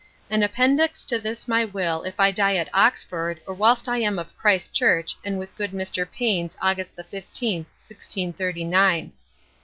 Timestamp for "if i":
2.01-2.31